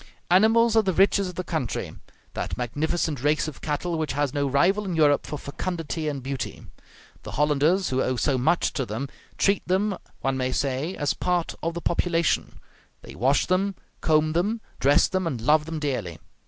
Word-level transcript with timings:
Animals 0.31 0.75
are 0.75 0.81
the 0.81 0.93
riches 0.95 1.29
of 1.29 1.35
the 1.35 1.43
country; 1.43 1.93
that 2.33 2.57
magnificent 2.57 3.21
race 3.21 3.47
of 3.47 3.61
cattle 3.61 3.99
which 3.99 4.13
has 4.13 4.33
no 4.33 4.47
rival 4.47 4.83
in 4.83 4.95
Europe 4.95 5.27
for 5.27 5.37
fecundity 5.37 6.07
and 6.07 6.23
beauty. 6.23 6.65
The 7.21 7.33
Hollanders, 7.33 7.89
who 7.89 8.01
owe 8.01 8.15
so 8.15 8.35
much 8.39 8.73
to 8.73 8.85
them, 8.87 9.09
treat 9.37 9.61
them, 9.67 9.95
one 10.21 10.37
may 10.37 10.53
say, 10.53 10.95
as 10.95 11.13
part 11.13 11.53
of 11.61 11.75
the 11.75 11.81
population; 11.81 12.59
they 13.03 13.13
wash 13.13 13.45
them, 13.45 13.75
comb 14.01 14.33
them, 14.33 14.61
dress 14.79 15.07
them, 15.07 15.27
and 15.27 15.39
love 15.39 15.65
them 15.67 15.77
dearly. 15.77 16.17